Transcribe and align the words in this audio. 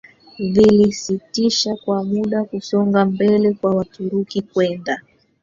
vilisitisha 0.39 1.75
kwa 1.75 2.03
muda 2.03 2.43
kusonga 2.43 3.05
mbele 3.05 3.53
kwa 3.53 3.75
Waturuki 3.75 4.41
kwenda 4.41 5.01